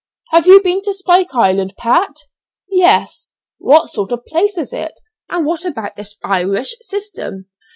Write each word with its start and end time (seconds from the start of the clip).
"Have 0.31 0.47
you 0.47 0.59
been 0.63 0.81
to 0.81 0.95
Spike 0.95 1.35
Island, 1.35 1.75
Pat?" 1.77 2.21
"Yes." 2.67 3.29
"What 3.59 3.89
sort 3.91 4.11
of 4.11 4.25
place 4.25 4.57
is 4.57 4.73
it, 4.73 4.99
and 5.29 5.45
what 5.45 5.63
about 5.63 5.95
this 5.95 6.17
Irish 6.23 6.75
system?" 6.79 7.45